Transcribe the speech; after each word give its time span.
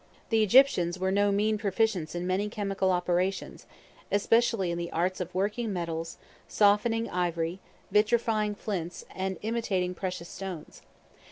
The 0.31 0.41
Egyptians 0.41 0.97
were 0.97 1.11
no 1.11 1.31
mean 1.31 1.59
proficients 1.59 2.15
in 2.15 2.25
many 2.25 2.49
chemical 2.49 2.89
operations, 2.91 3.67
especially 4.11 4.71
in 4.71 4.79
the 4.79 4.91
arts 4.91 5.21
of 5.21 5.35
working 5.35 5.71
metals, 5.71 6.17
softening 6.47 7.07
ivory, 7.07 7.59
vitrifying 7.93 8.55
flints, 8.55 9.05
and 9.15 9.37
imitating 9.43 9.93
precious 9.93 10.27
stones. 10.27 10.81